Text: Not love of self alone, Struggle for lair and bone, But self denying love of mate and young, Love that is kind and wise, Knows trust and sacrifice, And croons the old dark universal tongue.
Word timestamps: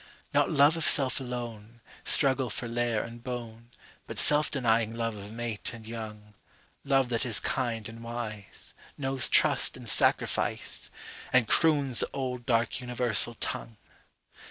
Not 0.33 0.49
love 0.49 0.75
of 0.77 0.83
self 0.83 1.19
alone, 1.21 1.79
Struggle 2.03 2.49
for 2.49 2.67
lair 2.67 3.03
and 3.03 3.23
bone, 3.23 3.69
But 4.07 4.17
self 4.17 4.49
denying 4.49 4.95
love 4.95 5.13
of 5.15 5.31
mate 5.31 5.73
and 5.75 5.85
young, 5.85 6.33
Love 6.83 7.09
that 7.09 7.23
is 7.23 7.39
kind 7.39 7.87
and 7.87 8.03
wise, 8.03 8.73
Knows 8.97 9.29
trust 9.29 9.77
and 9.77 9.87
sacrifice, 9.87 10.89
And 11.31 11.47
croons 11.47 11.99
the 11.99 12.09
old 12.13 12.47
dark 12.47 12.79
universal 12.81 13.35
tongue. 13.35 13.77